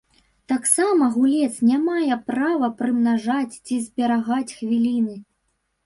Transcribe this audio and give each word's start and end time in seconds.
Таксама 0.51 1.09
гулец 1.17 1.51
не 1.69 1.77
мае 1.85 2.17
права 2.31 2.67
прымнажаць 2.83 3.59
ці 3.65 3.75
зберагаць 3.89 4.45
хвіліны. 4.59 5.15